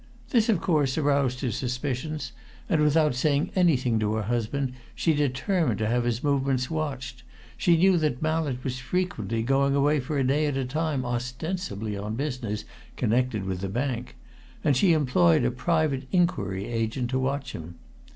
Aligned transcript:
This, 0.31 0.49
of 0.49 0.59
course, 0.61 0.97
aroused 0.97 1.41
her 1.41 1.51
suspicions, 1.51 2.31
and 2.67 2.81
without 2.81 3.13
saying 3.13 3.51
anything 3.55 3.99
to 3.99 4.15
her 4.15 4.23
husband 4.23 4.73
she 4.95 5.13
determined 5.13 5.77
to 5.77 5.85
have 5.85 6.05
his 6.05 6.23
movements 6.23 6.71
watched. 6.71 7.21
She 7.55 7.77
knew 7.77 7.97
that 7.99 8.19
Mallett 8.19 8.63
was 8.63 8.79
frequently 8.79 9.43
going 9.43 9.75
away 9.75 9.99
for 9.99 10.17
a 10.17 10.23
day 10.23 10.47
at 10.47 10.57
a 10.57 10.65
time, 10.65 11.05
ostensibly 11.05 11.95
on 11.95 12.15
business 12.15 12.65
connected 12.97 13.45
with 13.45 13.59
the 13.59 13.69
bank, 13.69 14.15
and 14.63 14.75
she 14.75 14.93
employed 14.93 15.45
a 15.45 15.51
private 15.51 16.07
inquiry 16.11 16.65
agent 16.65 17.11
to 17.11 17.19
watch 17.19 17.51
him. 17.51 17.75